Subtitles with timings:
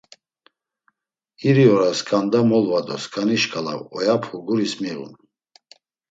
[1.49, 5.11] İri oras sǩanda molva do sǩani şǩala oyapu guris miğun.